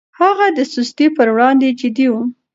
هغه 0.19 0.47
د 0.57 0.59
سستي 0.73 1.07
پر 1.15 1.27
وړاندې 1.33 1.67
جدي 1.79 2.07
و. 2.11 2.15